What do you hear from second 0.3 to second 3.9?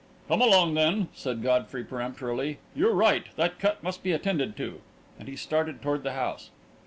along, then," said Godfrey peremptorily. "You're right that cut